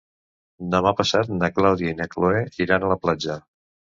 Demà 0.75 0.93
passat 1.01 1.29
na 1.33 1.51
Clàudia 1.59 1.93
i 1.93 1.97
na 2.01 2.09
Cloè 2.15 2.41
iran 2.65 2.87
a 2.87 2.89
la 2.95 2.99
platja. 3.07 3.37